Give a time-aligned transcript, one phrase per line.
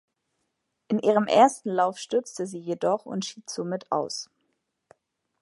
[0.87, 4.31] In ihrem ersten Lauf stürzte sie jedoch und schied somit aus.